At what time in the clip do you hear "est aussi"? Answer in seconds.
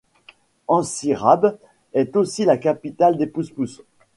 1.93-2.43